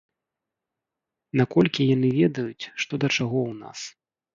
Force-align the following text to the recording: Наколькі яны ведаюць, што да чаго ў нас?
Наколькі 1.43 1.81
яны 1.95 2.09
ведаюць, 2.19 2.61
што 2.81 2.93
да 3.05 3.15
чаго 3.17 3.37
ў 3.55 3.65
нас? 3.65 3.79